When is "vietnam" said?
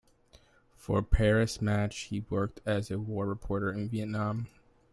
3.87-4.47